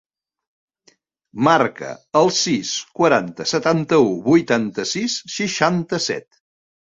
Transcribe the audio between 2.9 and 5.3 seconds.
quaranta, setanta-u, vuitanta-sis,